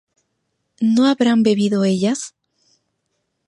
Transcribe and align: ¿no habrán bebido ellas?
¿no 0.79 1.05
habrán 1.05 1.43
bebido 1.43 1.83
ellas? 1.83 2.33